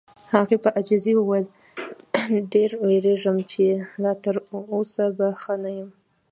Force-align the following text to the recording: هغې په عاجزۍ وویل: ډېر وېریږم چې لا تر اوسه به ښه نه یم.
هغې 0.35 0.57
په 0.63 0.69
عاجزۍ 0.75 1.13
وویل: 1.17 1.47
ډېر 2.53 2.69
وېریږم 2.85 3.37
چې 3.51 3.63
لا 4.03 4.13
تر 4.23 4.35
اوسه 4.73 5.03
به 5.17 5.27
ښه 5.41 5.55
نه 5.63 5.71
یم. 5.77 5.89